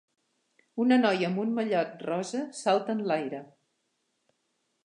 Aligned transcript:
Una 0.85 0.97
noia 1.01 1.27
amb 1.31 1.43
un 1.43 1.51
mallot 1.59 1.93
rosa 2.07 2.41
salta 2.63 2.97
enlaire. 2.99 3.45